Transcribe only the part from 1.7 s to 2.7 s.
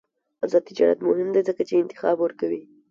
انتخاب ورکوي.